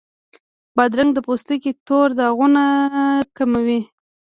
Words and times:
بادرنګ 0.75 1.11
د 1.13 1.17
پوستکي 1.25 1.71
تور 1.87 2.09
داغونه 2.19 2.63
کموي. 3.37 3.79